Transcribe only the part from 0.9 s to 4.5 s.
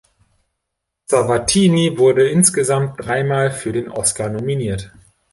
Zavattini wurde insgesamt dreimal für den Oscar